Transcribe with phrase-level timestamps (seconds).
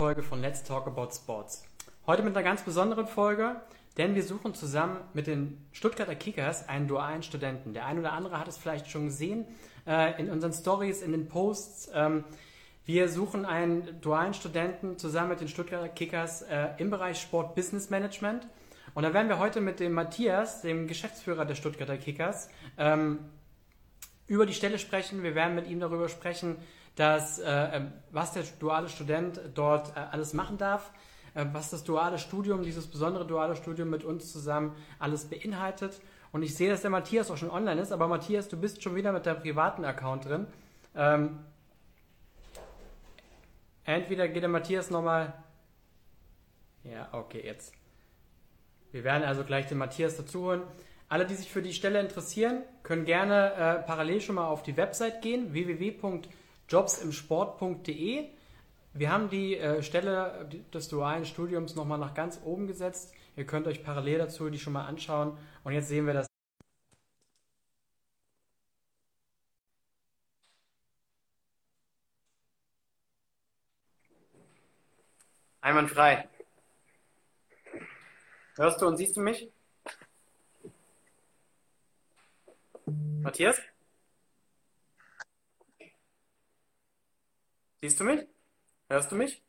[0.00, 1.64] Folge von Let's Talk About Sports.
[2.06, 3.56] Heute mit einer ganz besonderen Folge,
[3.96, 7.74] denn wir suchen zusammen mit den Stuttgarter Kickers einen dualen Studenten.
[7.74, 9.44] Der eine oder andere hat es vielleicht schon gesehen
[9.88, 11.90] äh, in unseren Stories, in den Posts.
[11.94, 12.22] Ähm,
[12.84, 17.90] wir suchen einen dualen Studenten zusammen mit den Stuttgarter Kickers äh, im Bereich Sport Business
[17.90, 18.46] Management.
[18.94, 23.18] Und da werden wir heute mit dem Matthias, dem Geschäftsführer der Stuttgarter Kickers, ähm,
[24.28, 25.24] über die Stelle sprechen.
[25.24, 26.54] Wir werden mit ihm darüber sprechen,
[26.98, 30.92] dass, äh, ähm, was der duale Student dort äh, alles machen darf,
[31.34, 36.00] äh, was das duale Studium, dieses besondere duale Studium mit uns zusammen alles beinhaltet.
[36.32, 38.96] Und ich sehe, dass der Matthias auch schon online ist, aber Matthias, du bist schon
[38.96, 40.46] wieder mit deinem privaten Account drin.
[40.96, 41.38] Ähm,
[43.84, 45.34] entweder geht der Matthias nochmal.
[46.82, 47.72] Ja, okay, jetzt.
[48.90, 50.62] Wir werden also gleich den Matthias dazu holen.
[51.08, 54.76] Alle, die sich für die Stelle interessieren, können gerne äh, parallel schon mal auf die
[54.76, 55.92] Website gehen, www
[56.68, 58.28] jobsimsport.de.
[58.94, 63.12] Wir haben die äh, Stelle des dualen Studiums nochmal nach ganz oben gesetzt.
[63.36, 65.38] Ihr könnt euch parallel dazu die schon mal anschauen.
[65.64, 66.26] Und jetzt sehen wir das.
[75.60, 76.28] Einwandfrei.
[78.56, 79.50] Hörst du und siehst du mich?
[83.22, 83.60] Matthias?
[87.80, 88.26] Siehst du mich?
[88.88, 89.42] Hörst du mich?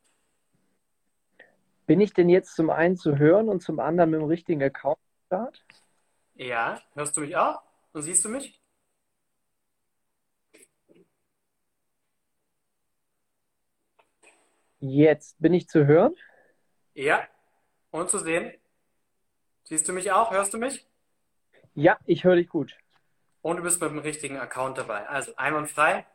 [1.88, 5.00] Bin ich denn jetzt zum einen zu hören und zum anderen mit dem richtigen Account
[5.26, 5.66] start?
[6.36, 7.62] Ja, hörst du mich auch?
[7.94, 8.62] Und siehst du mich?
[14.80, 16.16] Jetzt bin ich zu hören?
[16.94, 17.28] Ja,
[17.92, 18.54] und zu sehen.
[19.64, 20.32] Siehst du mich auch?
[20.32, 20.86] Hörst du mich?
[21.74, 22.78] Ja, ich höre dich gut.
[23.42, 25.08] Und du bist mit dem richtigen Account dabei.
[25.08, 26.06] Also einwandfrei.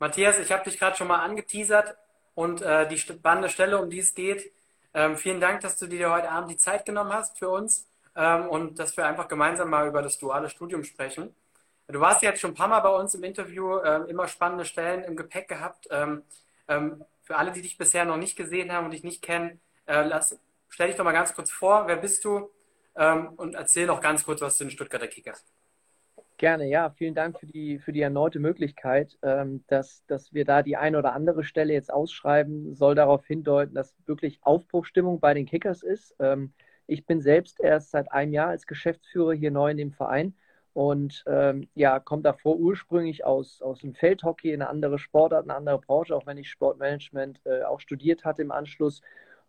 [0.00, 1.96] Matthias, ich habe dich gerade schon mal angeteasert
[2.34, 4.52] und äh, die spannende Stelle, um die es geht.
[4.94, 8.48] Ähm, vielen Dank, dass du dir heute Abend die Zeit genommen hast für uns ähm,
[8.48, 11.34] und dass wir einfach gemeinsam mal über das duale Studium sprechen.
[11.88, 15.02] Du warst jetzt schon ein paar Mal bei uns im Interview, äh, immer spannende Stellen
[15.02, 15.88] im Gepäck gehabt.
[15.90, 16.22] Ähm,
[16.68, 20.02] ähm, für alle, die dich bisher noch nicht gesehen haben und dich nicht kennen, äh,
[20.02, 22.50] lass, stell dich doch mal ganz kurz vor, wer bist du
[22.94, 25.44] ähm, und erzähl doch ganz kurz was zu den Stuttgarter Kickers.
[26.38, 26.90] Gerne, ja.
[26.90, 30.98] Vielen Dank für die, für die erneute Möglichkeit, ähm, dass, dass wir da die eine
[30.98, 36.14] oder andere Stelle jetzt ausschreiben, soll darauf hindeuten, dass wirklich Aufbruchstimmung bei den Kickers ist.
[36.20, 36.52] Ähm,
[36.86, 40.32] ich bin selbst erst seit einem Jahr als Geschäftsführer hier neu in dem Verein
[40.74, 45.80] und ähm, ja, komme davor ursprünglich aus, aus dem Feldhockey, eine andere Sportart, eine andere
[45.80, 49.00] Branche, auch wenn ich Sportmanagement äh, auch studiert hatte im Anschluss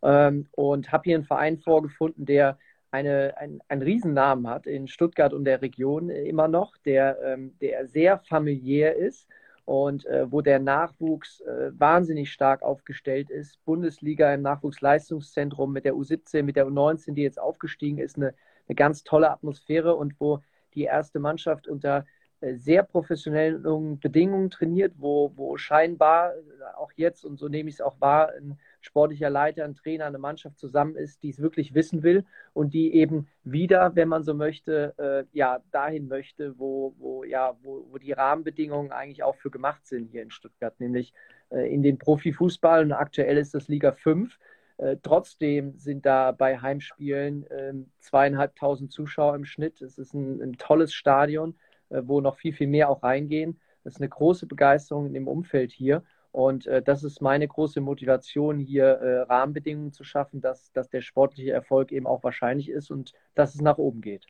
[0.02, 2.58] ähm, und habe hier einen Verein vorgefunden, der
[2.90, 7.56] eine, ein, einen Riesennamen hat in Stuttgart und der Region äh, immer noch, der, ähm,
[7.60, 9.28] der sehr familiär ist
[9.64, 13.64] und äh, wo der Nachwuchs äh, wahnsinnig stark aufgestellt ist.
[13.64, 18.34] Bundesliga im Nachwuchsleistungszentrum mit der U17, mit der U19, die jetzt aufgestiegen ist, eine,
[18.68, 20.40] eine ganz tolle Atmosphäre und wo
[20.74, 22.04] die erste Mannschaft unter
[22.40, 26.40] äh, sehr professionellen Bedingungen trainiert, wo, wo scheinbar äh,
[26.76, 30.18] auch jetzt, und so nehme ich es auch wahr, ein sportlicher Leiter, ein Trainer, eine
[30.18, 34.34] Mannschaft zusammen ist, die es wirklich wissen will und die eben wieder, wenn man so
[34.34, 39.50] möchte, äh, ja, dahin möchte, wo, wo, ja, wo, wo die Rahmenbedingungen eigentlich auch für
[39.50, 41.12] gemacht sind hier in Stuttgart, nämlich
[41.50, 44.38] äh, in den Profifußball und aktuell ist das Liga 5.
[44.78, 49.82] Äh, trotzdem sind da bei Heimspielen ähm, zweieinhalbtausend Zuschauer im Schnitt.
[49.82, 51.54] Es ist ein, ein tolles Stadion,
[51.90, 53.60] äh, wo noch viel, viel mehr auch reingehen.
[53.84, 56.02] Das ist eine große Begeisterung im Umfeld hier.
[56.32, 61.00] Und äh, das ist meine große Motivation, hier äh, Rahmenbedingungen zu schaffen, dass, dass der
[61.00, 64.26] sportliche Erfolg eben auch wahrscheinlich ist und dass es nach oben geht.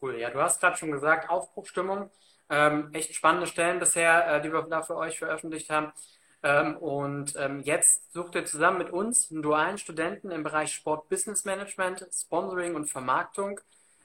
[0.00, 2.10] Cool, ja, du hast gerade schon gesagt, Aufbruchstimmung.
[2.48, 5.92] Ähm, echt spannende Stellen bisher, äh, die wir da für euch veröffentlicht haben.
[6.42, 11.08] Ähm, und ähm, jetzt sucht ihr zusammen mit uns einen dualen Studenten im Bereich Sport
[11.08, 13.60] Business Management, Sponsoring und Vermarktung.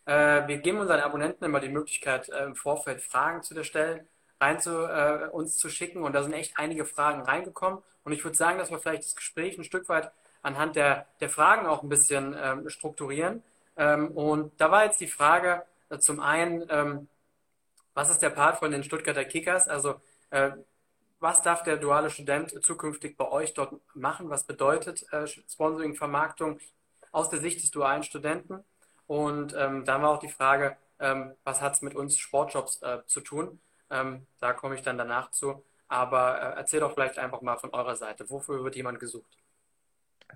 [0.05, 4.05] Äh, wir geben unseren Abonnenten immer die Möglichkeit, äh, im Vorfeld Fragen zu der Stelle
[4.41, 6.03] rein zu äh, uns zu schicken.
[6.03, 7.79] Und da sind echt einige Fragen reingekommen.
[8.03, 11.29] Und ich würde sagen, dass wir vielleicht das Gespräch ein Stück weit anhand der, der
[11.29, 13.43] Fragen auch ein bisschen ähm, strukturieren.
[13.77, 17.07] Ähm, und da war jetzt die Frage äh, zum einen, ähm,
[17.93, 19.67] was ist der Part von den Stuttgarter Kickers?
[19.67, 20.01] Also
[20.31, 20.51] äh,
[21.19, 24.29] was darf der duale Student zukünftig bei euch dort machen?
[24.31, 26.59] Was bedeutet äh, Sponsoring, Vermarktung
[27.11, 28.63] aus der Sicht des dualen Studenten?
[29.05, 33.05] Und ähm, dann war auch die Frage, ähm, was hat es mit uns Sportjobs äh,
[33.05, 33.59] zu tun?
[33.91, 35.63] Ähm, da komme ich dann danach zu.
[35.87, 38.29] Aber äh, erzähl doch vielleicht einfach mal von eurer Seite.
[38.29, 39.37] Wofür wird jemand gesucht?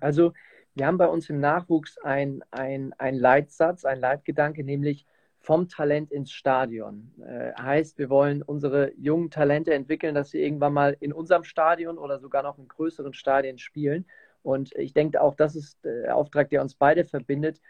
[0.01, 0.33] Also,
[0.73, 5.05] wir haben bei uns im Nachwuchs ein, ein, Leitsatz, ein Leitgedanke, nämlich
[5.39, 7.13] vom Talent ins Stadion.
[7.25, 11.97] Äh, heißt, wir wollen unsere jungen Talente entwickeln, dass sie irgendwann mal in unserem Stadion
[11.97, 14.05] oder sogar noch in größeren Stadien spielen.
[14.43, 17.61] Und ich denke auch, das ist der Auftrag, der uns beide verbindet, äh,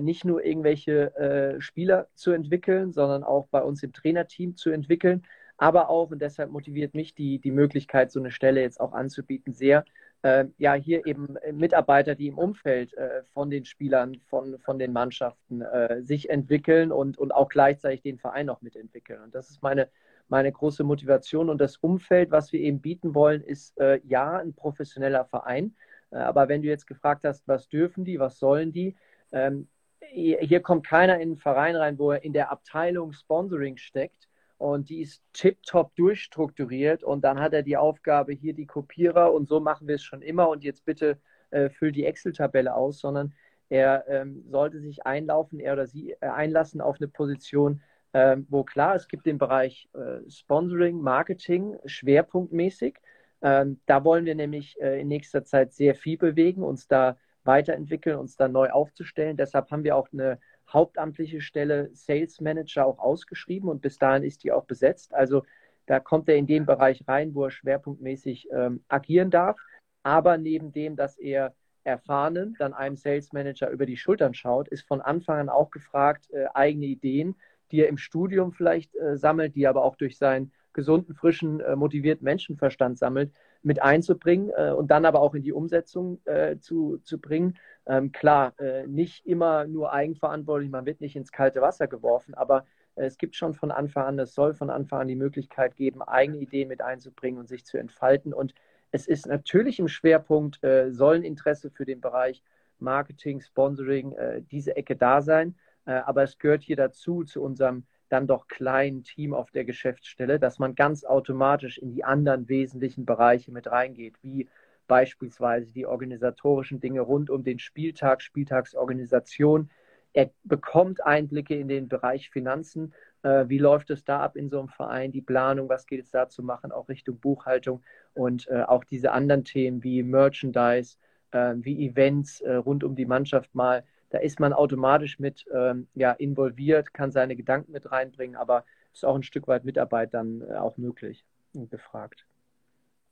[0.00, 5.22] nicht nur irgendwelche äh, Spieler zu entwickeln, sondern auch bei uns im Trainerteam zu entwickeln.
[5.56, 9.52] Aber auch, und deshalb motiviert mich die, die Möglichkeit, so eine Stelle jetzt auch anzubieten,
[9.52, 9.84] sehr,
[10.22, 14.92] äh, ja hier eben Mitarbeiter, die im Umfeld äh, von den Spielern, von, von den
[14.92, 19.22] Mannschaften äh, sich entwickeln und, und auch gleichzeitig den Verein noch mitentwickeln.
[19.22, 19.88] Und das ist meine,
[20.28, 21.50] meine große Motivation.
[21.50, 25.76] Und das Umfeld, was wir eben bieten wollen, ist äh, ja ein professioneller Verein.
[26.10, 28.96] Äh, aber wenn du jetzt gefragt hast, was dürfen die, was sollen die,
[29.32, 29.68] ähm,
[30.10, 34.28] hier kommt keiner in einen Verein rein, wo er in der Abteilung Sponsoring steckt.
[34.58, 37.02] Und die ist tiptop durchstrukturiert.
[37.02, 39.32] Und dann hat er die Aufgabe, hier die Kopierer.
[39.32, 40.48] Und so machen wir es schon immer.
[40.48, 41.18] Und jetzt bitte
[41.50, 43.34] äh, füll die Excel-Tabelle aus, sondern
[43.68, 47.82] er ähm, sollte sich einlaufen, er oder sie äh, einlassen auf eine Position,
[48.12, 52.98] äh, wo klar, es gibt den Bereich äh, Sponsoring, Marketing, schwerpunktmäßig.
[53.42, 58.18] Ähm, da wollen wir nämlich äh, in nächster Zeit sehr viel bewegen, uns da weiterentwickeln,
[58.18, 59.36] uns da neu aufzustellen.
[59.36, 60.38] Deshalb haben wir auch eine
[60.72, 65.14] hauptamtliche Stelle Sales Manager auch ausgeschrieben und bis dahin ist die auch besetzt.
[65.14, 65.42] Also
[65.86, 69.58] da kommt er in den Bereich rein, wo er schwerpunktmäßig ähm, agieren darf.
[70.02, 71.54] Aber neben dem, dass er
[71.84, 76.30] erfahrenen, dann einem Sales Manager über die Schultern schaut, ist von Anfang an auch gefragt,
[76.30, 77.36] äh, eigene Ideen,
[77.70, 81.60] die er im Studium vielleicht äh, sammelt, die er aber auch durch seinen gesunden, frischen,
[81.60, 83.32] äh, motivierten Menschenverstand sammelt,
[83.64, 87.56] mit einzubringen äh, und dann aber auch in die Umsetzung äh, zu, zu bringen.
[87.86, 92.66] Ähm, klar, äh, nicht immer nur eigenverantwortlich, man wird nicht ins kalte Wasser geworfen, aber
[92.94, 96.02] äh, es gibt schon von Anfang an, es soll von Anfang an die Möglichkeit geben,
[96.02, 98.34] eigene Ideen mit einzubringen und sich zu entfalten.
[98.34, 98.54] Und
[98.90, 102.42] es ist natürlich im Schwerpunkt, äh, sollen Interesse für den Bereich
[102.78, 105.56] Marketing, Sponsoring, äh, diese Ecke da sein.
[105.86, 107.84] Aber es gehört hier dazu, zu unserem
[108.14, 113.04] dann doch kleinen Team auf der Geschäftsstelle, dass man ganz automatisch in die anderen wesentlichen
[113.04, 114.48] Bereiche mit reingeht, wie
[114.86, 119.68] beispielsweise die organisatorischen Dinge rund um den Spieltag, Spieltagsorganisation.
[120.12, 122.94] Er bekommt Einblicke in den Bereich Finanzen.
[123.22, 125.10] Äh, wie läuft es da ab in so einem Verein?
[125.10, 127.82] Die Planung, was geht es da zu machen, auch Richtung Buchhaltung
[128.12, 130.98] und äh, auch diese anderen Themen wie Merchandise,
[131.32, 133.82] äh, wie Events äh, rund um die Mannschaft mal.
[134.14, 139.04] Da ist man automatisch mit ähm, ja, involviert, kann seine Gedanken mit reinbringen, aber ist
[139.04, 142.24] auch ein Stück weit Mitarbeit dann äh, auch möglich und gefragt.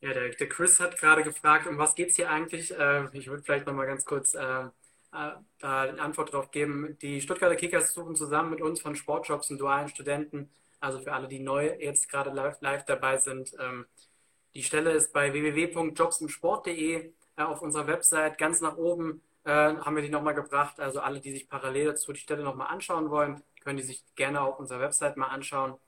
[0.00, 2.78] Ja, der, der Chris hat gerade gefragt, um was geht es hier eigentlich?
[2.78, 4.68] Äh, ich würde vielleicht noch mal ganz kurz äh, äh,
[5.10, 6.96] da eine Antwort drauf geben.
[7.02, 11.26] Die Stuttgarter Kickers suchen zusammen mit uns von Sportshops und dualen Studenten, also für alle,
[11.26, 13.56] die neu jetzt gerade live, live dabei sind.
[13.58, 13.86] Ähm,
[14.54, 20.02] die Stelle ist bei www.jobsundsport.de äh, auf unserer Website ganz nach oben äh, haben wir
[20.02, 20.80] die nochmal gebracht.
[20.80, 24.40] Also alle, die sich parallel dazu die Stelle nochmal anschauen wollen, können die sich gerne
[24.40, 25.78] auf unserer Website mal anschauen.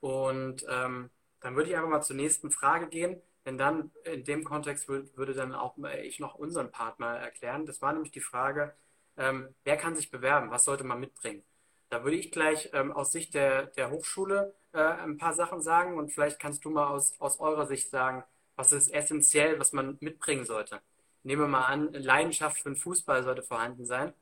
[0.00, 1.10] Und ähm,
[1.40, 3.20] dann würde ich einfach mal zur nächsten Frage gehen.
[3.44, 7.64] Denn dann in dem Kontext würde dann auch ich noch unseren Partner erklären.
[7.64, 8.74] Das war nämlich die Frage,
[9.16, 10.50] ähm, wer kann sich bewerben?
[10.50, 11.44] Was sollte man mitbringen?
[11.88, 15.96] Da würde ich gleich ähm, aus Sicht der, der Hochschule äh, ein paar Sachen sagen
[15.96, 18.24] und vielleicht kannst du mal aus, aus eurer Sicht sagen,
[18.56, 20.80] was ist essentiell, was man mitbringen sollte.
[21.26, 24.12] Nehmen wir mal an, Leidenschaft für den Fußball sollte vorhanden sein.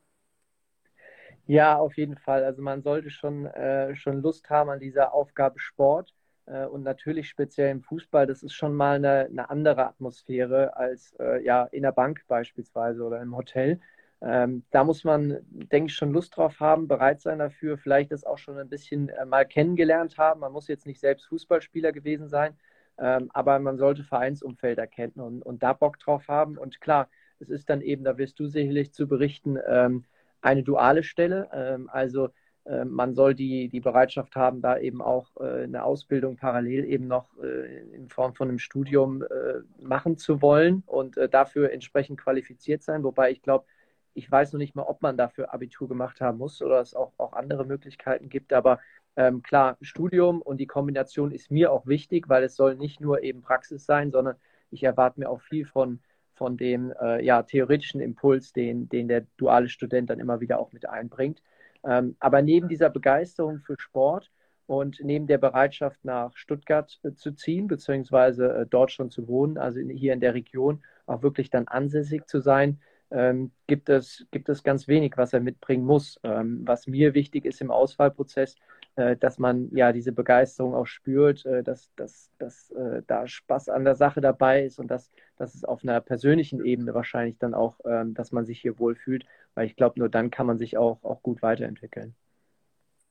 [1.46, 2.42] Ja, auf jeden Fall.
[2.44, 6.14] Also man sollte schon, äh, schon Lust haben an dieser Aufgabe Sport.
[6.46, 11.12] Äh, und natürlich speziell im Fußball, das ist schon mal eine, eine andere Atmosphäre als
[11.20, 13.80] äh, ja, in der Bank beispielsweise oder im Hotel.
[14.22, 18.24] Ähm, da muss man, denke ich, schon Lust drauf haben, bereit sein dafür, vielleicht das
[18.24, 20.40] auch schon ein bisschen äh, mal kennengelernt haben.
[20.40, 22.56] Man muss jetzt nicht selbst Fußballspieler gewesen sein,
[22.98, 26.58] ähm, aber man sollte Vereinsumfeld erkennen und, und da Bock drauf haben.
[26.58, 27.08] Und klar,
[27.40, 30.04] es ist dann eben, da wirst du sicherlich zu berichten, ähm,
[30.40, 31.48] eine duale Stelle.
[31.52, 32.30] Ähm, also
[32.66, 37.06] ähm, man soll die, die Bereitschaft haben, da eben auch äh, eine Ausbildung parallel eben
[37.06, 42.82] noch äh, in Form von einem Studium äh, machen zu wollen und dafür entsprechend qualifiziert
[42.82, 43.02] sein.
[43.04, 43.66] Wobei ich glaube,
[44.14, 47.12] ich weiß noch nicht mal, ob man dafür Abitur gemacht haben muss oder es auch,
[47.18, 48.52] auch andere Möglichkeiten gibt.
[48.52, 48.78] Aber
[49.16, 53.22] ähm, klar, Studium und die Kombination ist mir auch wichtig, weil es soll nicht nur
[53.22, 54.36] eben Praxis sein, sondern
[54.70, 56.00] ich erwarte mir auch viel von,
[56.34, 60.72] von dem äh, ja, theoretischen Impuls, den, den der duale Student dann immer wieder auch
[60.72, 61.42] mit einbringt.
[61.84, 64.32] Ähm, aber neben dieser Begeisterung für Sport
[64.66, 69.58] und neben der Bereitschaft nach Stuttgart äh, zu ziehen, beziehungsweise äh, dort schon zu wohnen,
[69.58, 72.80] also in, hier in der Region auch wirklich dann ansässig zu sein,
[73.10, 76.18] ähm, gibt, es, gibt es ganz wenig, was er mitbringen muss.
[76.24, 78.56] Ähm, was mir wichtig ist im Auswahlprozess,
[78.96, 83.84] dass man ja diese Begeisterung auch spürt, äh, dass, dass, dass äh, da Spaß an
[83.84, 87.80] der Sache dabei ist und dass, dass es auf einer persönlichen Ebene wahrscheinlich dann auch,
[87.84, 91.02] ähm, dass man sich hier wohlfühlt, weil ich glaube, nur dann kann man sich auch,
[91.02, 92.14] auch gut weiterentwickeln.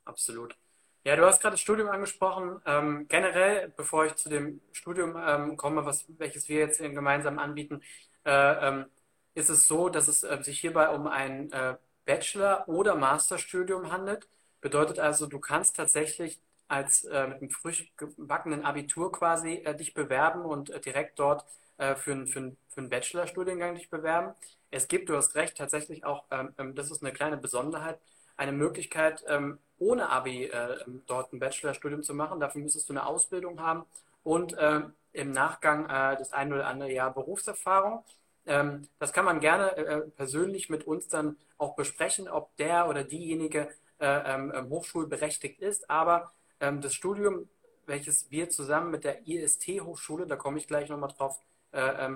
[0.06, 0.56] Absolut.
[1.06, 2.62] Ja, du hast gerade das Studium angesprochen.
[2.66, 7.82] Ähm, generell, bevor ich zu dem Studium ähm, komme, was, welches wir jetzt gemeinsam anbieten,
[8.26, 8.86] äh, ähm,
[9.36, 11.76] ist es so, dass es äh, sich hierbei um ein äh,
[12.06, 14.28] Bachelor- oder Masterstudium handelt.
[14.64, 16.40] Bedeutet also, du kannst tatsächlich
[16.70, 21.46] als äh, mit einem frisch gebackenen Abitur quasi äh, dich bewerben und äh, direkt dort
[21.78, 24.34] äh, für, ein, für, für einen Bachelorstudiengang dich bewerben.
[24.72, 28.00] Es gibt, du hast recht, tatsächlich auch, ähm, ähm, das ist eine kleine Besonderheit,
[28.38, 32.40] eine Möglichkeit, ähm, ohne Abi äh, ähm, dort ein Bachelorstudium zu machen.
[32.40, 33.86] Dafür müsstest du eine Ausbildung haben
[34.24, 38.04] und äh, im Nachgang äh, das ein oder andere Jahr Berufserfahrung.
[38.46, 43.70] Ähm, das kann man gerne persönlich mit uns dann auch besprechen, ob der oder diejenige
[44.06, 45.90] ähm, hochschulberechtigt ist.
[45.90, 47.50] Aber das Studium,
[47.86, 51.38] welches wir zusammen mit der IST-Hochschule, da komme ich gleich nochmal drauf
[51.72, 52.10] äh,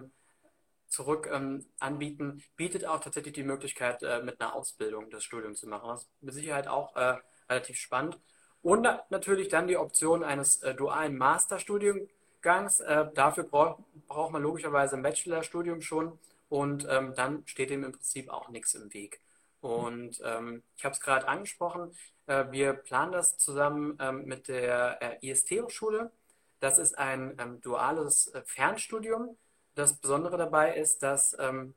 [0.88, 5.67] zurück ähm, anbieten, bietet auch tatsächlich die Möglichkeit, äh, mit einer Ausbildung das Studium zu
[5.67, 5.89] machen.
[5.89, 7.17] Das ist mit Sicherheit auch äh,
[7.50, 8.17] relativ spannend.
[8.62, 12.79] Und natürlich dann die Option eines äh, dualen Masterstudiengangs.
[12.79, 16.17] Äh, dafür brauch, braucht man logischerweise ein Bachelorstudium schon
[16.50, 19.20] und ähm, dann steht dem im Prinzip auch nichts im Weg.
[19.62, 21.92] Und ähm, ich habe es gerade angesprochen,
[22.28, 26.12] äh, wir planen das zusammen ähm, mit der äh, IST-Hochschule.
[26.60, 29.38] Das ist ein ähm, duales Fernstudium
[29.78, 31.76] das Besondere dabei ist, dass ähm,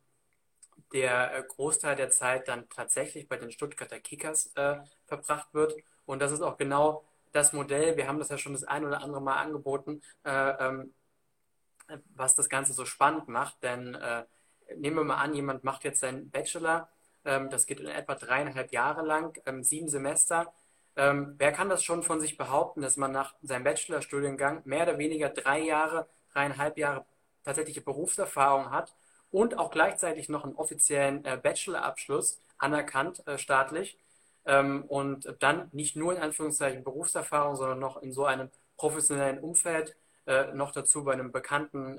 [0.93, 5.77] der äh, Großteil der Zeit dann tatsächlich bei den Stuttgarter Kickers äh, verbracht wird.
[6.07, 9.03] Und das ist auch genau das Modell, wir haben das ja schon das ein oder
[9.03, 10.95] andere Mal angeboten, äh, ähm,
[12.17, 13.63] was das Ganze so spannend macht.
[13.63, 14.25] Denn äh,
[14.77, 16.89] nehmen wir mal an, jemand macht jetzt seinen Bachelor,
[17.25, 20.53] das geht in etwa dreieinhalb Jahre lang, ähm, sieben Semester.
[20.97, 24.99] Ähm, wer kann das schon von sich behaupten, dass man nach seinem Bachelorstudiengang mehr oder
[24.99, 27.05] weniger drei Jahre, dreieinhalb Jahre
[27.45, 28.95] tatsächliche Berufserfahrung hat
[29.31, 33.99] und auch gleichzeitig noch einen offiziellen äh, Bachelorabschluss anerkannt äh, staatlich
[34.45, 39.97] ähm, und dann nicht nur in Anführungszeichen Berufserfahrung, sondern noch in so einem professionellen Umfeld,
[40.27, 41.99] äh, noch dazu bei einem bekannten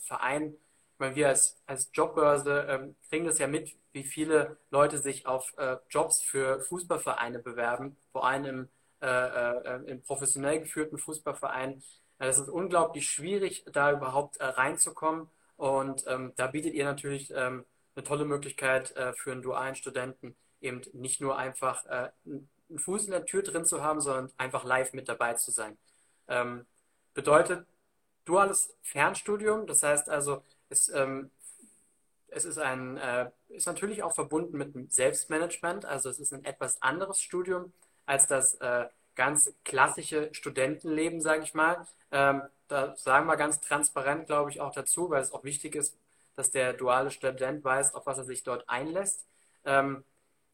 [0.00, 0.54] Verein.
[0.98, 5.26] Ich meine, wir als, als Jobbörse ähm, kriegen das ja mit, wie viele Leute sich
[5.26, 8.68] auf äh, Jobs für Fußballvereine bewerben, vor allem im,
[9.86, 11.80] im professionell geführten Fußballverein
[12.18, 15.28] es ist unglaublich schwierig, da überhaupt äh, reinzukommen.
[15.56, 17.64] Und ähm, da bietet ihr natürlich ähm,
[17.94, 23.04] eine tolle Möglichkeit äh, für einen dualen Studenten, eben nicht nur einfach äh, einen Fuß
[23.04, 25.78] in der Tür drin zu haben, sondern einfach live mit dabei zu sein.
[26.28, 26.66] Ähm,
[27.14, 27.66] bedeutet
[28.24, 31.30] duales Fernstudium, das heißt also, es, ähm,
[32.28, 36.80] es ist, ein, äh, ist natürlich auch verbunden mit Selbstmanagement, also es ist ein etwas
[36.82, 37.72] anderes Studium
[38.06, 41.86] als das äh, ganz klassische Studentenleben, sage ich mal.
[42.10, 45.96] Ähm, da sagen wir ganz transparent, glaube ich, auch dazu, weil es auch wichtig ist,
[46.36, 49.26] dass der duale Student weiß, auf was er sich dort einlässt.
[49.64, 50.04] Ähm,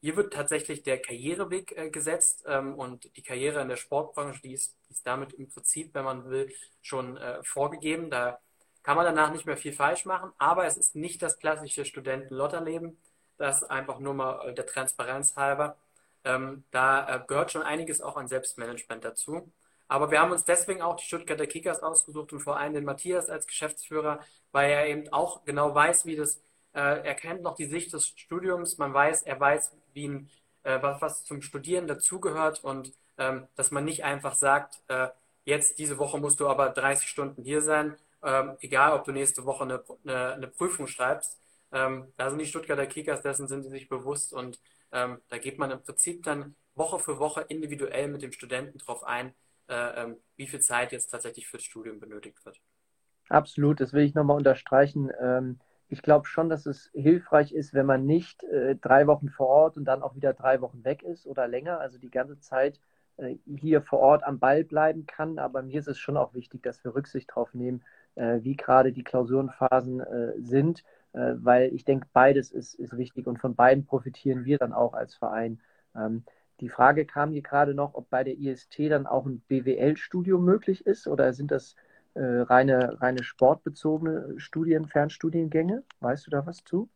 [0.01, 4.53] hier wird tatsächlich der Karriereweg äh, gesetzt ähm, und die Karriere in der Sportbranche, die
[4.53, 8.09] ist, ist damit im Prinzip, wenn man will, schon äh, vorgegeben.
[8.09, 8.39] Da
[8.85, 12.99] kann man danach nicht mehr viel falsch machen, aber es ist nicht das klassische Studentenlotterleben.
[13.37, 15.75] Das einfach nur mal äh, der Transparenz halber.
[16.23, 19.51] Ähm, da äh, gehört schon einiges auch an Selbstmanagement dazu.
[19.87, 23.27] Aber wir haben uns deswegen auch die Stuttgarter Kickers ausgesucht und vor allem den Matthias
[23.27, 24.19] als Geschäftsführer,
[24.51, 26.35] weil er eben auch genau weiß, wie das,
[26.73, 30.29] äh, er kennt noch die Sicht des Studiums, man weiß, er weiß, wie ein,
[30.63, 35.07] äh, was, was zum Studieren dazugehört und ähm, dass man nicht einfach sagt, äh,
[35.43, 39.45] jetzt diese Woche musst du aber 30 Stunden hier sein, ähm, egal ob du nächste
[39.45, 41.39] Woche eine, eine, eine Prüfung schreibst.
[41.71, 44.59] Ähm, da sind die Stuttgarter Kickers, dessen sind sie sich bewusst und
[44.91, 49.03] ähm, da geht man im Prinzip dann Woche für Woche individuell mit dem Studenten drauf
[49.03, 49.33] ein,
[49.67, 52.59] äh, ähm, wie viel Zeit jetzt tatsächlich fürs Studium benötigt wird.
[53.29, 55.11] Absolut, das will ich nochmal unterstreichen.
[55.19, 59.47] Ähm, ich glaube schon, dass es hilfreich ist, wenn man nicht äh, drei Wochen vor
[59.47, 62.79] Ort und dann auch wieder drei Wochen weg ist oder länger, also die ganze Zeit
[63.17, 65.39] äh, hier vor Ort am Ball bleiben kann.
[65.39, 67.83] Aber mir ist es schon auch wichtig, dass wir Rücksicht darauf nehmen,
[68.15, 70.01] wie gerade die Klausurenphasen
[70.37, 70.83] sind
[71.15, 74.93] äh, weil ich denke, beides ist, ist wichtig und von beiden profitieren wir dann auch
[74.93, 75.61] als Verein.
[75.95, 76.25] Ähm,
[76.59, 80.85] die Frage kam hier gerade noch, ob bei der IST dann auch ein BWL-Studium möglich
[80.85, 81.75] ist oder sind das
[82.15, 85.83] äh, reine, reine sportbezogene Studien, Fernstudiengänge?
[86.01, 86.89] Weißt du da was zu?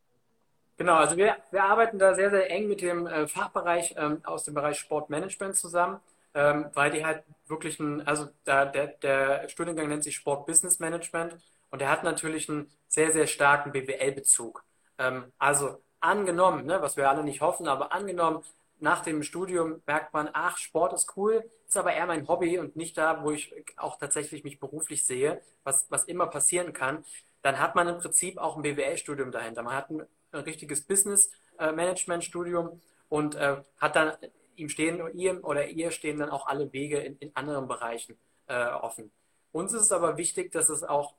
[0.77, 4.43] Genau, also wir, wir arbeiten da sehr, sehr eng mit dem äh, Fachbereich ähm, aus
[4.43, 5.99] dem Bereich Sportmanagement zusammen,
[6.33, 10.79] ähm, weil die halt wirklich ein, also da, der, der Studiengang nennt sich Sport Business
[10.79, 11.38] Management
[11.71, 14.63] und er hat natürlich einen sehr, sehr starken BWL-Bezug.
[14.98, 18.43] Ähm, also angenommen, ne, was wir alle nicht hoffen, aber angenommen,
[18.79, 22.75] nach dem Studium merkt man, ach, Sport ist cool, ist aber eher mein Hobby und
[22.75, 27.03] nicht da, wo ich auch tatsächlich mich beruflich sehe, was, was immer passieren kann,
[27.41, 29.63] dann hat man im Prinzip auch ein BWL-Studium dahinter.
[29.63, 34.13] Man hat ein, ein richtiges Business-Management-Studium und äh, hat dann
[34.59, 38.65] ihm stehen, ihm oder ihr stehen dann auch alle Wege in, in anderen Bereichen äh,
[38.67, 39.11] offen.
[39.51, 41.15] Uns ist es aber wichtig, dass es auch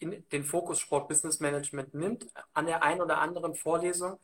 [0.00, 4.18] den Fokus Sport Business Management nimmt an der einen oder anderen Vorlesung.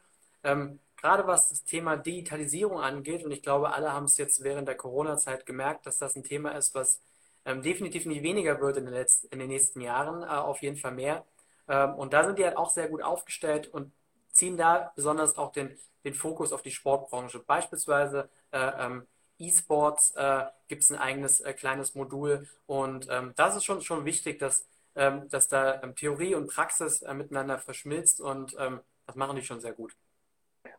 [0.45, 4.69] Ähm, gerade was das Thema Digitalisierung angeht, und ich glaube, alle haben es jetzt während
[4.69, 7.01] der Corona-Zeit gemerkt, dass das ein Thema ist, was
[7.45, 10.77] ähm, definitiv nicht weniger wird in den, letzten, in den nächsten Jahren, äh, auf jeden
[10.77, 11.25] Fall mehr.
[11.69, 13.93] Ähm, und da sind die halt auch sehr gut aufgestellt und
[14.35, 17.41] ziehen da besonders auch den, den Fokus auf die Sportbranche.
[17.41, 19.07] Beispielsweise äh, ähm,
[19.39, 24.05] E-Sports äh, gibt es ein eigenes äh, kleines Modul und ähm, das ist schon, schon
[24.05, 29.17] wichtig, dass, ähm, dass da ähm, Theorie und Praxis äh, miteinander verschmilzt und ähm, das
[29.17, 29.97] machen die schon sehr gut.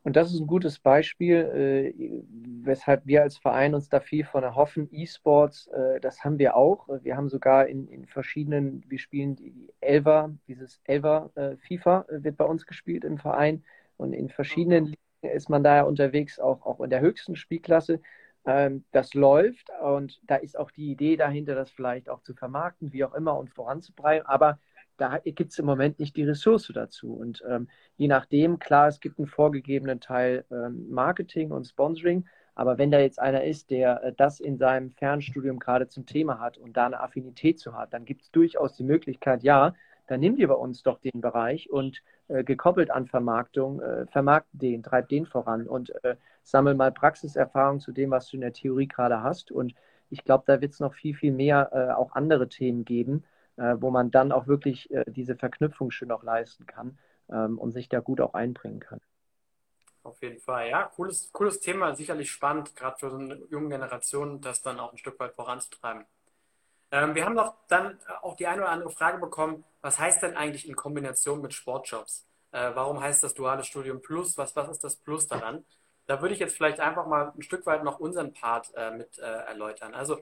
[0.06, 2.22] Und das ist ein gutes Beispiel, äh,
[2.64, 4.88] weshalb wir als Verein uns da viel von erhoffen.
[4.92, 6.88] E-Sports, äh, das haben wir auch.
[7.02, 12.24] Wir haben sogar in, in verschiedenen, wir spielen die Elva, dieses Elva äh, FIFA äh,
[12.24, 13.64] wird bei uns gespielt im Verein.
[13.98, 18.00] Und in verschiedenen Ligen ist man da unterwegs, auch, auch in der höchsten Spielklasse.
[18.46, 22.94] Ähm, das läuft und da ist auch die Idee dahinter, das vielleicht auch zu vermarkten,
[22.94, 24.24] wie auch immer und voranzubringen.
[24.28, 24.60] Aber
[24.98, 27.14] da gibt es im Moment nicht die Ressource dazu.
[27.14, 32.26] Und ähm, je nachdem, klar, es gibt einen vorgegebenen Teil ähm, Marketing und Sponsoring,
[32.56, 36.40] aber wenn da jetzt einer ist, der äh, das in seinem Fernstudium gerade zum Thema
[36.40, 39.74] hat und da eine Affinität zu hat, dann gibt es durchaus die Möglichkeit, ja,
[40.08, 44.48] dann nimm dir bei uns doch den Bereich und äh, gekoppelt an Vermarktung, äh, vermarkt
[44.54, 48.54] den, treib den voran und äh, sammel mal Praxiserfahrung zu dem, was du in der
[48.54, 49.52] Theorie gerade hast.
[49.52, 49.74] Und
[50.10, 53.24] ich glaube, da wird es noch viel, viel mehr äh, auch andere Themen geben,
[53.58, 56.98] äh, wo man dann auch wirklich äh, diese Verknüpfung schön auch leisten kann
[57.30, 59.02] ähm, und sich da gut auch einbringen kann.
[60.04, 64.40] Auf jeden Fall, ja, cooles, cooles Thema, sicherlich spannend, gerade für so eine junge Generation,
[64.40, 66.06] das dann auch ein Stück weit voranzutreiben.
[66.92, 70.38] Ähm, wir haben noch dann auch die eine oder andere Frage bekommen, was heißt denn
[70.38, 72.26] eigentlich in Kombination mit Sportjobs?
[72.52, 74.38] Äh, warum heißt das duale Studium Plus?
[74.38, 75.66] Was, was ist das Plus daran?
[76.06, 79.18] Da würde ich jetzt vielleicht einfach mal ein Stück weit noch unseren Part äh, mit
[79.18, 79.96] äh, erläutern.
[79.96, 80.20] Also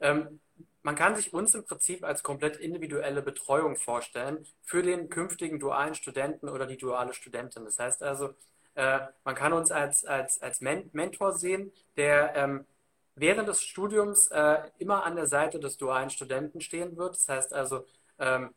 [0.00, 0.40] ähm,
[0.82, 5.94] man kann sich uns im Prinzip als komplett individuelle Betreuung vorstellen für den künftigen dualen
[5.94, 7.64] Studenten oder die duale Studentin.
[7.64, 8.34] Das heißt also,
[8.74, 12.66] äh, man kann uns als, als, als Men Mentor sehen, der ähm,
[13.14, 17.14] während des Studiums äh, immer an der Seite des dualen Studenten stehen wird.
[17.16, 17.86] Das heißt also,
[18.18, 18.54] ähm,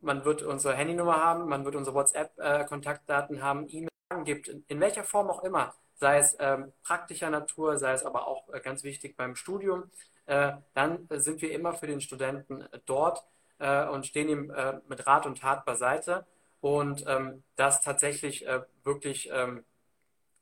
[0.00, 4.80] man wird unsere Handynummer haben, man wird unsere WhatsApp-Kontaktdaten äh, haben, E-Mail gibt, in, in,
[4.80, 8.84] welcher Form auch immer, sei es ähm, praktischer Natur, sei es aber auch äh, ganz
[8.84, 9.90] wichtig beim Studium.
[10.26, 13.24] Äh, dann sind wir immer für den Studenten äh, dort
[13.58, 14.52] äh, und stehen ihm
[14.88, 16.26] mit Rat und Tat beiseite.
[16.60, 18.44] Und ähm, das tatsächlich
[18.82, 19.64] wirklich, ähm,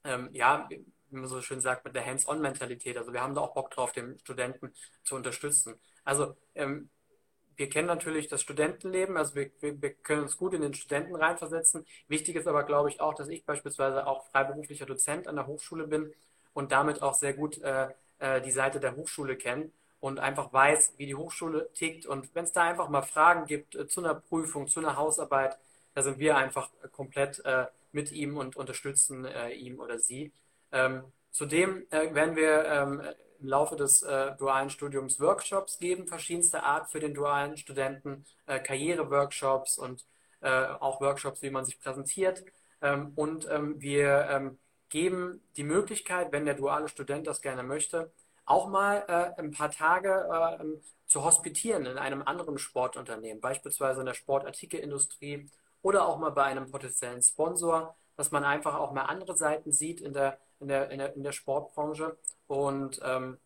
[0.04, 2.96] ähm, ja, wie man so schön sagt, mit der Hands-on-Mentalität.
[2.96, 5.74] Also wir haben da auch Bock drauf, den Studenten zu unterstützen.
[6.04, 10.74] Also wir kennen natürlich das Studentenleben, also wir, wir, wir, können uns gut in den
[10.74, 11.84] Studenten reinversetzen.
[12.08, 15.86] Wichtig ist aber, glaube ich, auch, dass ich beispielsweise auch freiberuflicher Dozent an der Hochschule
[15.86, 16.12] bin
[16.52, 20.94] und damit auch sehr gut äh, äh, die Seite der Hochschule kennen und einfach weiß,
[20.98, 22.06] wie die Hochschule tickt.
[22.06, 25.58] Und wenn es da einfach mal Fragen gibt äh, zu einer Prüfung, zu einer Hausarbeit,
[25.94, 30.32] da sind wir einfach komplett äh, mit ihm und unterstützen äh, ihm oder sie.
[30.72, 33.02] Ähm, zudem äh, werden wir ähm,
[33.40, 39.78] im Laufe des äh, dualen Studiums Workshops geben, verschiedenste Art für den dualen Studenten, Karriere-Workshops
[39.78, 40.04] und
[40.42, 42.44] auch Workshops, wie man sich präsentiert.
[42.84, 44.58] Ähm, und ähm, wir ähm,
[44.94, 48.12] geben die Möglichkeit, wenn der duale Student das gerne möchte,
[48.44, 50.64] auch mal äh, ein paar Tage äh,
[51.08, 55.50] zu hospitieren in einem anderen Sportunternehmen, beispielsweise in der Sportartikelindustrie
[55.82, 60.00] oder auch mal bei einem potenziellen Sponsor, dass man einfach auch mal andere Seiten sieht
[60.00, 62.16] in der, in der, in der, in der Sportbranche.
[62.46, 63.38] Und ähm,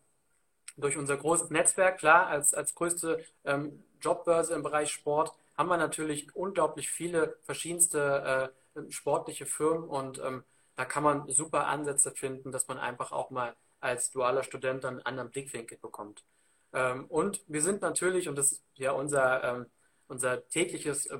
[0.77, 5.77] durch unser großes Netzwerk, klar, als, als größte ähm, Jobbörse im Bereich Sport, haben wir
[5.77, 10.43] natürlich unglaublich viele verschiedenste äh, sportliche Firmen und ähm,
[10.79, 15.01] da kann man super Ansätze finden, dass man einfach auch mal als dualer Student einen
[15.01, 16.23] anderen Blickwinkel bekommt.
[16.71, 19.65] Ähm, und wir sind natürlich, und das ist ja unser, ähm,
[20.07, 21.19] unser tägliches, äh,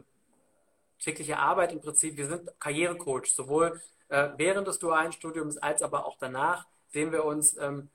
[0.97, 6.05] tägliche Arbeit im Prinzip, wir sind Karrierecoach, sowohl äh, während des dualen Studiums als aber
[6.05, 7.89] auch danach sehen wir uns, ähm,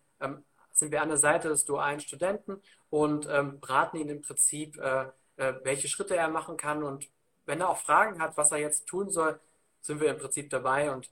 [0.70, 5.88] sind wir an der Seite des dualen Studenten und beraten ihn im Prinzip, äh, welche
[5.88, 6.82] Schritte er machen kann.
[6.82, 7.08] Und
[7.46, 9.40] wenn er auch Fragen hat, was er jetzt tun soll,
[9.80, 11.10] sind wir im Prinzip dabei und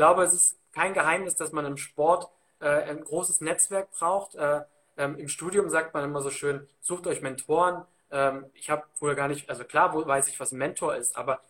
[0.00, 4.34] glaube, es ist kein Geheimnis, dass man im Sport äh, ein großes Netzwerk braucht.
[4.34, 4.62] Äh,
[4.96, 7.84] ähm, Im Studium sagt man immer so schön, sucht euch Mentoren.
[8.10, 11.42] Ähm, ich habe früher gar nicht, also klar weiß ich, was ein Mentor ist, aber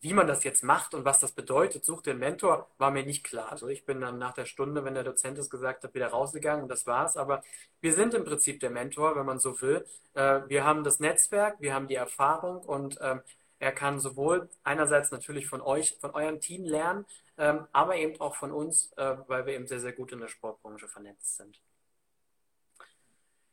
[0.00, 3.22] wie man das jetzt macht und was das bedeutet, sucht den Mentor, war mir nicht
[3.22, 3.52] klar.
[3.52, 6.64] Also ich bin dann nach der Stunde, wenn der Dozent es gesagt hat, wieder rausgegangen
[6.64, 7.16] und das war's.
[7.16, 7.44] Aber
[7.80, 9.86] wir sind im Prinzip der Mentor, wenn man so will.
[10.14, 13.20] Äh, wir haben das Netzwerk, wir haben die Erfahrung und ähm,
[13.58, 17.06] Er kann sowohl einerseits natürlich von euch, von eurem Team lernen,
[17.38, 20.28] ähm, aber eben auch von uns, äh, weil wir eben sehr, sehr gut in der
[20.28, 21.60] Sportbranche vernetzt sind.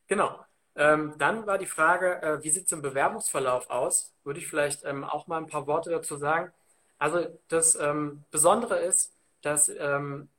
[0.08, 0.44] Genau.
[0.76, 4.14] Ähm, dann war die Frage, äh, wie sieht es im Bewerbungsverlauf aus?
[4.24, 6.52] Würde ich vielleicht ähm, auch mal ein paar Worte dazu sagen.
[6.98, 10.30] Also das ähm, Besondere ist, dass ähm,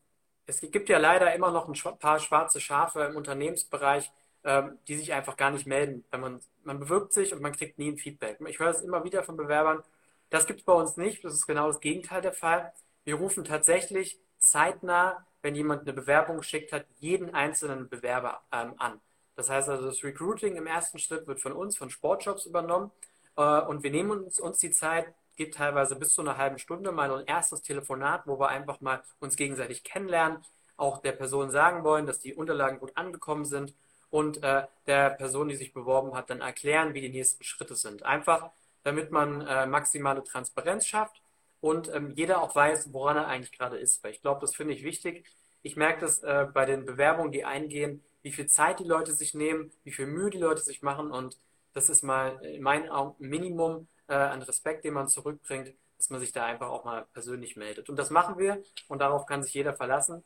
[0.46, 4.10] es gibt ja leider immer noch ein paar schwarze Schafe im Unternehmensbereich,
[4.44, 6.04] ähm, die sich einfach gar nicht melden.
[6.10, 8.38] Wenn man, man bewirbt sich und man kriegt nie ein Feedback.
[8.46, 9.82] Ich höre es immer wieder von Bewerbern.
[10.30, 11.24] Das gibt es bei uns nicht.
[11.24, 12.72] Das ist genau das Gegenteil der Fall.
[13.04, 19.00] Wir rufen tatsächlich zeitnah, wenn jemand eine Bewerbung geschickt hat, jeden einzelnen Bewerber ähm, an.
[19.36, 22.90] Das heißt also, das Recruiting im ersten Schritt wird von uns, von Sportjobs übernommen.
[23.36, 26.92] Äh, und wir nehmen uns, uns die Zeit, geht teilweise bis zu einer halben Stunde,
[26.92, 30.44] mal ein erstes Telefonat, wo wir einfach mal uns gegenseitig kennenlernen,
[30.76, 33.74] auch der Person sagen wollen, dass die Unterlagen gut angekommen sind
[34.12, 38.02] und äh, der Person, die sich beworben hat, dann erklären, wie die nächsten Schritte sind.
[38.02, 38.50] Einfach,
[38.82, 41.22] damit man äh, maximale Transparenz schafft
[41.62, 44.04] und ähm, jeder auch weiß, woran er eigentlich gerade ist.
[44.04, 45.24] Weil ich glaube, das finde ich wichtig.
[45.62, 49.32] Ich merke das äh, bei den Bewerbungen, die eingehen, wie viel Zeit die Leute sich
[49.32, 51.10] nehmen, wie viel Mühe die Leute sich machen.
[51.10, 51.38] Und
[51.72, 56.10] das ist mal in meinen Augen ein Minimum äh, an Respekt, den man zurückbringt, dass
[56.10, 57.88] man sich da einfach auch mal persönlich meldet.
[57.88, 60.22] Und das machen wir und darauf kann sich jeder verlassen.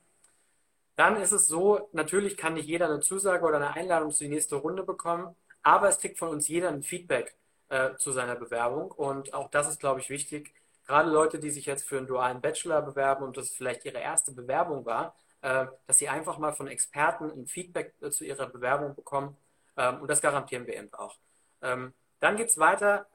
[0.96, 4.30] Dann ist es so, natürlich kann nicht jeder eine Zusage oder eine Einladung zu die
[4.30, 7.36] nächste Runde bekommen, aber es kriegt von uns jeder ein Feedback
[7.68, 8.90] äh, zu seiner Bewerbung.
[8.90, 10.54] Und auch das ist, glaube ich, wichtig.
[10.86, 14.32] Gerade Leute, die sich jetzt für einen dualen Bachelor bewerben und das vielleicht ihre erste
[14.32, 18.94] Bewerbung war, äh, dass sie einfach mal von Experten ein Feedback äh, zu ihrer Bewerbung
[18.94, 19.36] bekommen.
[19.76, 21.16] Ähm, und das garantieren wir eben auch.
[21.62, 23.06] Ähm, dann geht es weiter.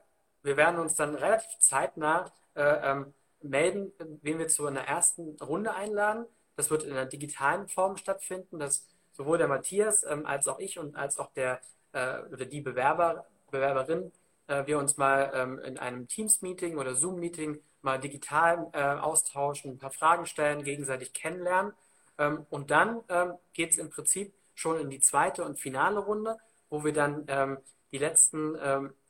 [0.43, 3.91] Wir werden uns dann relativ zeitnah äh, ähm, melden,
[4.21, 6.25] wen wir zu einer ersten Runde einladen.
[6.61, 10.95] Das wird in einer digitalen Form stattfinden, dass sowohl der Matthias als auch ich und
[10.95, 11.59] als auch der
[11.93, 14.11] oder die Bewerber, Bewerberin
[14.47, 18.69] wir uns mal in einem Teams-Meeting oder Zoom-Meeting mal digital
[19.01, 21.73] austauschen, ein paar Fragen stellen, gegenseitig kennenlernen
[22.21, 26.37] ähm, und dann ähm, geht es im Prinzip schon in die zweite und finale Runde,
[26.69, 27.57] wo wir dann ähm,
[27.91, 28.55] die letzten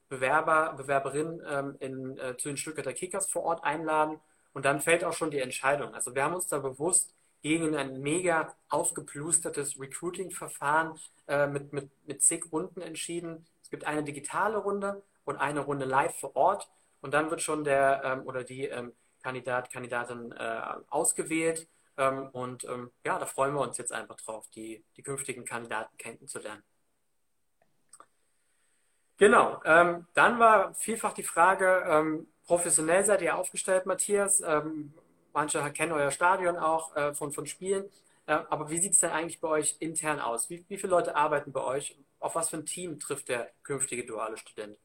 [0.10, 4.20] Bewerber, Bewerberinnen in, äh, zu den Stuttgarter Kickers vor Ort einladen.
[4.54, 5.94] Und dann fällt auch schon die Entscheidung.
[5.94, 12.22] Also wir haben uns da bewusst gegen ein mega aufgeplustertes Recruiting-Verfahren äh, mit, mit, mit
[12.22, 13.46] zig Runden entschieden.
[13.64, 16.70] Es gibt eine digitale Runde und eine Runde live vor Ort.
[17.02, 21.68] Und dann wird schon der ähm, oder die ähm, Kandidat, Kandidatin äh, ausgewählt.
[21.98, 25.98] Ähm, und ähm, ja, da freuen wir uns jetzt einfach drauf, die, die künftigen Kandidaten
[25.98, 26.64] kennenzulernen.
[29.18, 34.42] Genau, ähm, dann war vielfach die Frage, ähm, professionell seid ihr aufgestellt, Matthias?
[35.34, 37.86] Manche kennen euer Stadion auch äh, von, von Spielen.
[38.26, 40.50] Äh, aber wie sieht es denn eigentlich bei euch intern aus?
[40.50, 41.98] Wie, wie viele Leute arbeiten bei euch?
[42.20, 44.78] Auf was für ein Team trifft der künftige duale Student?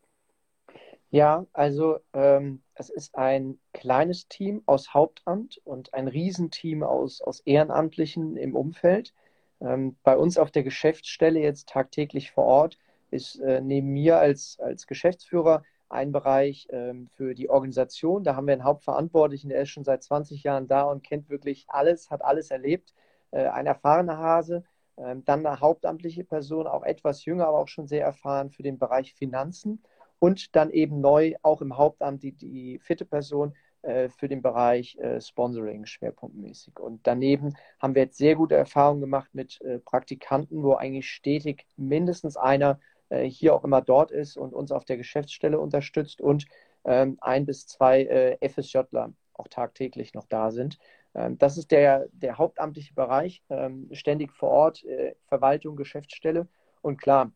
[1.10, 7.40] Ja, also ähm, es ist ein kleines Team aus Hauptamt und ein Riesenteam aus, aus
[7.40, 9.14] Ehrenamtlichen im Umfeld.
[9.60, 12.78] Ähm, bei uns auf der Geschäftsstelle jetzt tagtäglich vor Ort
[13.10, 15.62] ist äh, neben mir als, als Geschäftsführer
[15.96, 18.22] ein Bereich ähm, für die Organisation.
[18.22, 21.66] Da haben wir einen Hauptverantwortlichen, der ist schon seit 20 Jahren da und kennt wirklich
[21.68, 22.94] alles, hat alles erlebt.
[23.32, 24.64] Äh, ein erfahrener Hase.
[24.98, 28.78] Ähm, dann eine hauptamtliche Person, auch etwas jünger, aber auch schon sehr erfahren für den
[28.78, 29.82] Bereich Finanzen
[30.18, 34.96] und dann eben neu auch im Hauptamt die, die vierte Person äh, für den Bereich
[34.98, 36.78] äh, Sponsoring schwerpunktmäßig.
[36.80, 41.66] Und daneben haben wir jetzt sehr gute Erfahrungen gemacht mit äh, Praktikanten, wo eigentlich stetig
[41.76, 46.46] mindestens einer hier auch immer dort ist und uns auf der Geschäftsstelle unterstützt und
[46.84, 50.78] ähm, ein bis zwei äh, FSJler auch tagtäglich noch da sind.
[51.14, 56.46] Ähm, das ist der, der hauptamtliche Bereich, ähm, ständig vor Ort, äh, Verwaltung, Geschäftsstelle.
[56.82, 57.32] Und klar,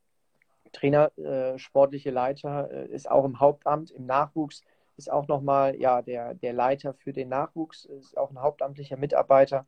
[0.72, 4.62] Trainer, äh, sportliche Leiter äh, ist auch im Hauptamt, im Nachwuchs
[4.96, 9.66] ist auch nochmal ja, der, der Leiter für den Nachwuchs, ist auch ein hauptamtlicher Mitarbeiter.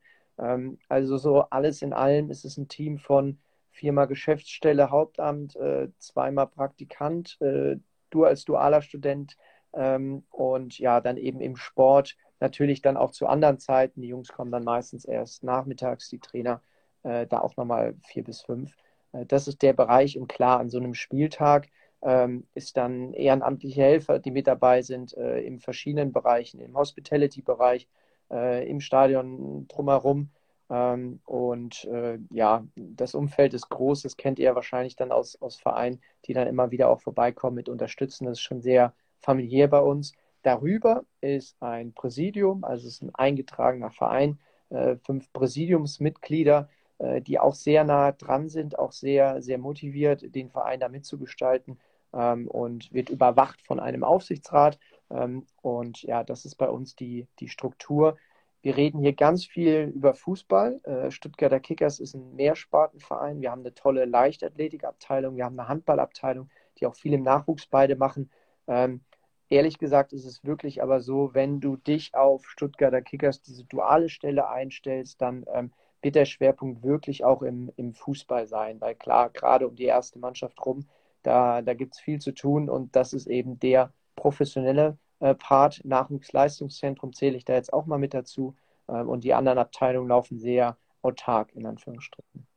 [0.89, 3.39] Also so alles in allem ist es ein Team von
[3.73, 7.77] viermal Geschäftsstelle, Hauptamt, äh, zweimal Praktikant, äh,
[8.09, 9.35] du als dualer Student
[9.73, 14.01] ähm, und ja, dann eben im Sport natürlich dann auch zu anderen Zeiten.
[14.01, 16.61] Die Jungs kommen dann meistens erst nachmittags, die Trainer
[17.03, 18.75] äh, da auch nochmal vier bis fünf.
[19.11, 21.69] Äh, das ist der Bereich und klar, an so einem Spieltag
[22.03, 27.87] ähm, ist dann ehrenamtliche Helfer, die mit dabei sind äh, in verschiedenen Bereichen, im Hospitality-Bereich,
[28.29, 30.29] äh, im Stadion drumherum.
[30.69, 35.57] Ähm, und äh, ja, das Umfeld ist groß, das kennt ihr wahrscheinlich dann aus, aus
[35.57, 38.25] Vereinen, die dann immer wieder auch vorbeikommen mit unterstützen.
[38.25, 40.13] Das ist schon sehr familiär bei uns.
[40.41, 47.39] Darüber ist ein Präsidium, also es ist ein eingetragener Verein, äh, fünf Präsidiumsmitglieder, äh, die
[47.39, 51.79] auch sehr nah dran sind, auch sehr, sehr motiviert, den Verein da mitzugestalten
[52.13, 54.79] ähm, und wird überwacht von einem Aufsichtsrat,
[55.13, 58.17] Ähm, und ja, das ist bei uns die, die Struktur.
[58.63, 60.79] Wir reden hier ganz viel über Fußball.
[60.85, 63.41] Äh, Stuttgarter Kickers ist ein Mehrspartenverein.
[63.41, 66.49] Wir haben eine tolle Leichtathletikabteilung, wir haben eine Handballabteilung,
[66.79, 68.31] die auch viel im Nachwuchs beide machen.
[68.67, 69.01] Ähm,
[69.49, 74.07] ehrlich gesagt ist es wirklich aber so, wenn du dich auf Stuttgarter Kickers diese duale
[74.07, 78.79] Stelle einstellst, dann ähm, wird der Schwerpunkt wirklich auch im, im Fußball sein.
[78.79, 80.87] Weil klar, gerade um die erste Mannschaft rum,
[81.21, 84.97] da, da gibt es viel zu tun und das ist eben der professionelle
[85.33, 85.85] Part.
[85.85, 88.55] Nachwuchsleistungszentrum zähle ich da jetzt auch mal mit dazu.
[88.87, 92.47] Ähm, und die anderen Abteilungen laufen sehr autark, in Anführungsstrichen.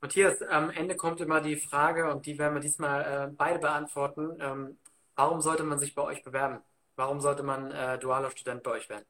[0.00, 4.36] Matthias, am Ende kommt immer die Frage, und die werden wir diesmal äh, beide beantworten.
[4.40, 4.78] Ähm,
[5.14, 6.58] warum sollte man sich bei euch bewerben?
[6.96, 9.04] Warum sollte man äh, dualer Student bei euch werden?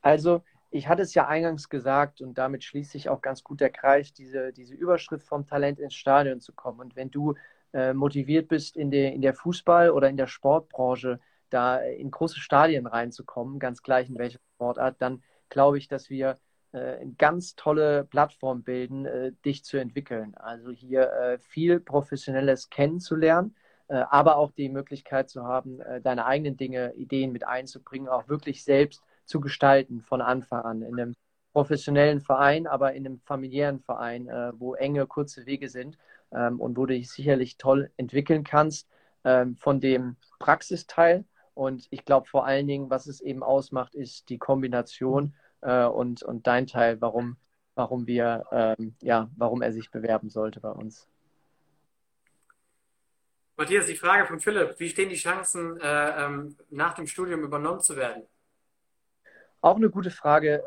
[0.00, 3.70] Also, ich hatte es ja eingangs gesagt und damit schließt sich auch ganz gut der
[3.70, 6.80] Kreis, diese, diese Überschrift vom Talent ins Stadion zu kommen.
[6.80, 7.34] Und wenn du
[7.72, 12.40] äh, motiviert bist, in der, in der Fußball- oder in der Sportbranche da in große
[12.40, 16.38] Stadien reinzukommen, ganz gleich in welcher Sportart, dann glaube ich, dass wir
[16.72, 20.34] äh, eine ganz tolle Plattform bilden, äh, dich zu entwickeln.
[20.36, 23.54] Also hier äh, viel Professionelles kennenzulernen,
[23.88, 28.28] äh, aber auch die Möglichkeit zu haben, äh, deine eigenen Dinge, Ideen mit einzubringen, auch
[28.28, 31.14] wirklich selbst zu gestalten von Anfang an in einem
[31.52, 35.98] professionellen Verein, aber in einem familiären Verein, äh, wo enge, kurze Wege sind
[36.34, 38.88] ähm, und wo du dich sicherlich toll entwickeln kannst
[39.24, 41.24] ähm, von dem Praxisteil.
[41.54, 46.22] Und ich glaube vor allen Dingen, was es eben ausmacht, ist die Kombination äh, und,
[46.22, 47.36] und dein Teil, warum,
[47.74, 51.08] warum wir, ähm, ja, warum er sich bewerben sollte bei uns.
[53.56, 57.80] Matthias, die Frage von Philipp, wie stehen die Chancen, äh, ähm, nach dem Studium übernommen
[57.80, 58.24] zu werden?
[59.60, 60.64] Auch eine gute Frage.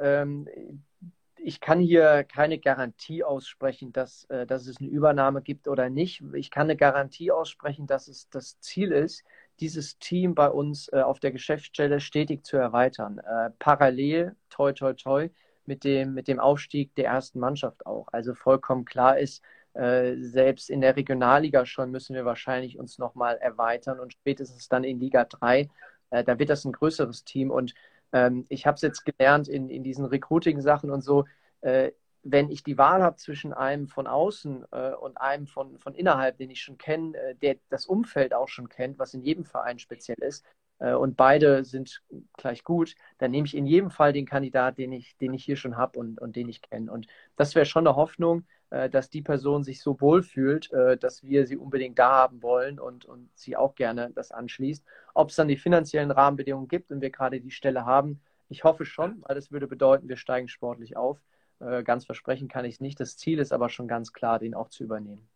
[1.47, 6.23] Ich kann hier keine Garantie aussprechen, dass, äh, dass es eine Übernahme gibt oder nicht.
[6.33, 9.23] Ich kann eine Garantie aussprechen, dass es das Ziel ist,
[9.59, 13.19] dieses Team bei uns äh, auf der Geschäftsstelle stetig zu erweitern.
[13.19, 15.29] Äh, parallel, toi, toi, toi,
[15.67, 18.07] mit dem, mit dem Aufstieg der ersten Mannschaft auch.
[18.11, 19.43] Also vollkommen klar ist,
[19.77, 25.01] selbst in der Regionalliga schon müssen wir wahrscheinlich uns nochmal erweitern und spätestens dann in
[25.01, 25.69] Liga 3,
[26.11, 27.73] da wird das ein größeres Team und
[28.11, 31.25] ähm, ich habe es jetzt gelernt in, in diesen Recruiting-Sachen und so,
[31.61, 31.91] äh,
[32.23, 36.37] wenn ich die Wahl habe zwischen einem von außen äh, und einem von, von innerhalb,
[36.37, 39.77] den ich schon kenne, äh, der das Umfeld auch schon kennt, was in jedem Verein
[39.77, 40.43] speziell ist,
[40.79, 42.01] äh, und beide sind
[42.33, 45.55] gleich gut, dann nehme ich in jedem Fall den Kandidat, den ich, den ich hier
[45.55, 46.91] schon habe und, und den ich kenne.
[46.91, 51.23] Und das wäre schon eine Hoffnung, dass die Person sich so wohl fühlt, äh, dass
[51.23, 54.83] wir sie unbedingt da haben wollen und, und sie auch gerne das anschließt.
[55.13, 58.85] Ob es dann die finanziellen Rahmenbedingungen gibt und wir gerade die Stelle haben, ich hoffe
[58.85, 61.19] schon, weil das würde bedeuten, wir steigen sportlich auf.
[61.59, 62.99] Äh, ganz versprechen kann ich es nicht.
[62.99, 65.27] Das Ziel ist aber schon ganz klar, den auch zu übernehmen.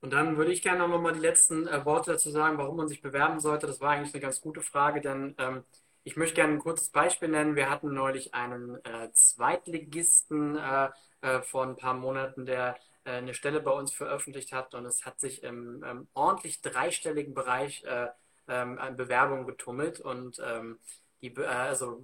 [0.00, 2.88] Und dann würde ich gerne noch mal die letzten äh, Worte dazu sagen, warum man
[2.88, 3.66] sich bewerben sollte.
[3.66, 5.64] Das war eigentlich eine ganz gute Frage, denn ähm,
[6.08, 7.54] ich möchte gerne ein kurzes Beispiel nennen.
[7.54, 10.88] Wir hatten neulich einen äh, Zweitligisten äh,
[11.20, 15.04] äh, vor ein paar Monaten, der äh, eine Stelle bei uns veröffentlicht hat und es
[15.04, 18.06] hat sich im ähm, ordentlich dreistelligen Bereich äh,
[18.48, 20.78] ähm, an Bewerbungen getummelt und ähm,
[21.20, 22.02] die, äh, also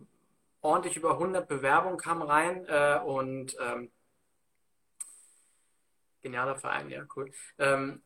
[0.60, 2.66] ordentlich über 100 Bewerbungen kamen rein
[3.04, 3.90] und ähm,
[6.20, 7.30] genialer Verein, ja, cool.
[7.58, 8.02] Ähm,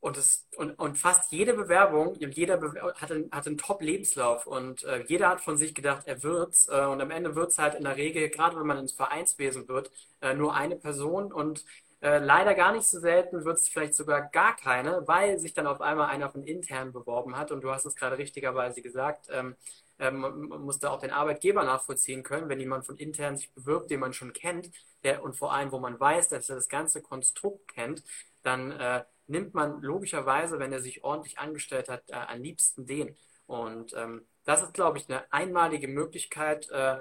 [0.00, 4.82] und, es, und, und fast jede Bewerbung, jeder Bewer hat einen, hat einen Top-Lebenslauf und
[4.84, 6.68] äh, jeder hat von sich gedacht, er wird's.
[6.68, 9.68] Äh, und am Ende wird es halt in der Regel, gerade wenn man ins Vereinswesen
[9.68, 9.90] wird,
[10.22, 11.64] äh, nur eine Person und
[12.02, 15.66] äh, leider gar nicht so selten wird es vielleicht sogar gar keine, weil sich dann
[15.66, 17.50] auf einmal einer von intern beworben hat.
[17.52, 19.54] Und du hast es gerade richtigerweise gesagt, ähm,
[19.98, 23.90] ähm, man muss da auch den Arbeitgeber nachvollziehen können, wenn jemand von intern sich bewirbt,
[23.90, 24.70] den man schon kennt,
[25.04, 28.02] der, und vor allem, wo man weiß, dass er das ganze Konstrukt kennt,
[28.42, 33.16] dann äh, nimmt man logischerweise, wenn er sich ordentlich angestellt hat, äh, am liebsten den.
[33.46, 36.98] Und ähm, das ist, glaube ich, eine einmalige Möglichkeit, äh,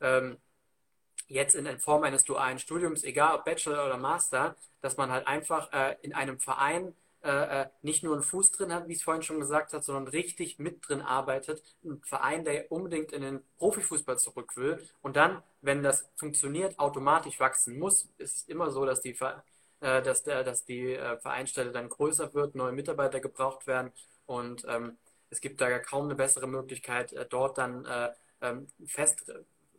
[0.00, 0.36] ähm,
[1.28, 5.72] jetzt in Form eines dualen Studiums, egal ob Bachelor oder Master, dass man halt einfach
[5.72, 9.22] äh, in einem Verein äh, äh, nicht nur einen Fuß drin hat, wie es vorhin
[9.22, 11.62] schon gesagt hat, sondern richtig mit drin arbeitet.
[11.84, 17.38] Ein Verein, der unbedingt in den Profifußball zurück will und dann, wenn das funktioniert, automatisch
[17.40, 18.08] wachsen muss.
[18.18, 19.44] Es ist immer so, dass die Ver
[19.80, 23.92] äh, dass, der, dass die äh, Vereinsstelle dann größer wird, neue Mitarbeiter gebraucht werden
[24.26, 24.98] und ähm,
[25.30, 28.10] es gibt da kaum eine bessere Möglichkeit, äh, dort dann äh,
[28.40, 29.30] ähm, fest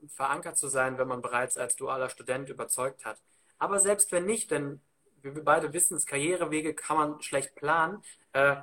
[0.07, 3.19] verankert zu sein, wenn man bereits als dualer Student überzeugt hat.
[3.57, 4.81] Aber selbst wenn nicht, denn
[5.21, 8.01] wie wir beide wissen, das Karrierewege kann man schlecht planen.
[8.33, 8.55] Äh,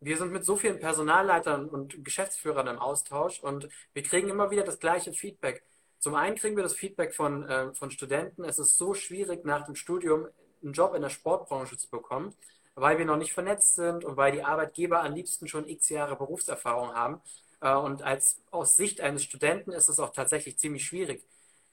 [0.00, 4.62] wir sind mit so vielen Personalleitern und Geschäftsführern im Austausch und wir kriegen immer wieder
[4.62, 5.64] das gleiche Feedback.
[5.98, 9.64] Zum einen kriegen wir das Feedback von, äh, von Studenten, es ist so schwierig nach
[9.64, 10.28] dem Studium
[10.62, 12.34] einen Job in der Sportbranche zu bekommen,
[12.74, 16.16] weil wir noch nicht vernetzt sind und weil die Arbeitgeber am liebsten schon x Jahre
[16.16, 17.20] Berufserfahrung haben.
[17.60, 21.24] Äh, und als, aus Sicht eines Studenten ist es auch tatsächlich ziemlich schwierig.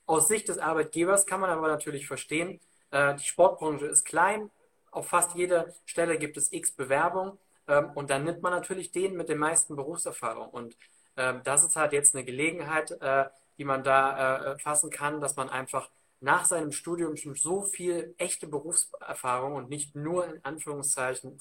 [0.06, 2.60] Aus Sicht des Arbeitgebers kann man aber natürlich verstehen,
[2.91, 4.52] äh, die Sportbranche ist klein,
[4.91, 9.15] auf fast jeder Stelle gibt es x Bewerbungen ähm, und dann nimmt man natürlich den
[9.15, 10.50] mit den meisten Berufserfahrung.
[10.50, 10.78] Und
[11.17, 13.26] ähm, das ist halt jetzt eine Gelegenheit, äh,
[13.58, 18.47] die man da fassen kann, dass man einfach nach seinem Studium schon so viel echte
[18.47, 21.39] Berufserfahrung und nicht nur in Anführungszeichen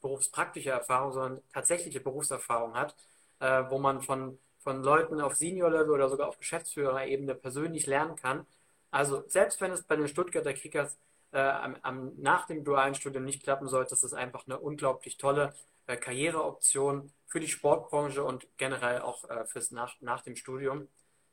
[0.00, 2.94] berufspraktische Erfahrung, sondern tatsächliche Berufserfahrung hat,
[3.40, 8.46] äh, wo man von, von Leuten auf Senior-Level oder sogar auf Geschäftsführerebene persönlich lernen kann.
[8.90, 10.96] Also selbst wenn es bei den Stuttgarter Kickers
[11.32, 15.16] äh, am, am, nach dem dualen Studium nicht klappen sollte, ist es einfach eine unglaublich
[15.16, 15.54] tolle
[15.86, 20.86] äh, Karriereoption für die Sportbranche und generell auch äh, fürs nach, nach dem Studium.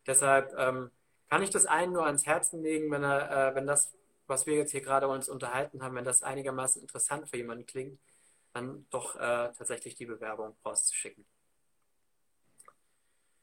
[0.08, 0.90] Deshalb ähm,
[1.32, 3.94] kann ich das einen nur ans Herzen legen, wenn er, äh, wenn das,
[4.28, 7.98] was wir jetzt hier gerade uns unterhalten haben, wenn das einigermaßen interessant für jemanden klingt,
[8.54, 11.26] dann doch äh, tatsächlich die Bewerbung rauszuschicken.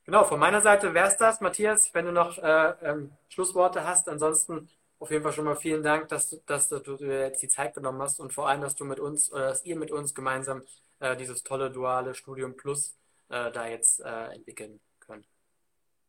[0.05, 1.41] Genau, von meiner Seite wäre es das.
[1.41, 5.83] Matthias, wenn du noch äh, ähm, Schlussworte hast, ansonsten auf jeden Fall schon mal vielen
[5.83, 8.75] Dank, dass, du, dass du dir jetzt die Zeit genommen hast und vor allem, dass
[8.75, 10.63] du mit uns oder dass ihr mit uns gemeinsam
[11.01, 12.99] äh, dieses tolle duale Studium Plus
[13.31, 14.79] äh, da jetzt äh, entwickeln.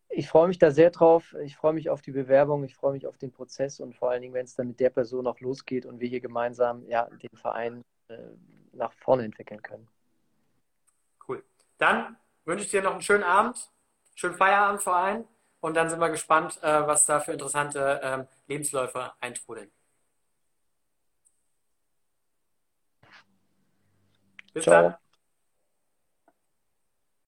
[0.09, 1.35] Ich freue mich da sehr drauf.
[1.43, 4.21] Ich freue mich auf die Bewerbung, ich freue mich auf den Prozess und vor allen
[4.21, 7.37] Dingen, wenn es dann mit der Person auch losgeht und wir hier gemeinsam ja, den
[7.37, 8.17] Verein äh,
[8.73, 9.87] nach vorne entwickeln können.
[11.27, 11.43] Cool.
[11.77, 13.69] Dann wünsche ich dir noch einen schönen Abend
[14.19, 15.27] schönen Feierabend vor allem.
[15.61, 19.71] Und dann sind wir gespannt, äh, was da für interessante ähm, Lebensläufe eintrudeln.
[24.53, 24.83] Bis Ciao.
[24.83, 25.08] dann.